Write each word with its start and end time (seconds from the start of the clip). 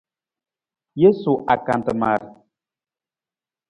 Jesu 1.01 1.33
akantamar. 1.53 2.21